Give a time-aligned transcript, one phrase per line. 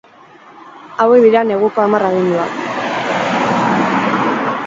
[1.03, 2.57] Hauek dira neguko hamar aginduak.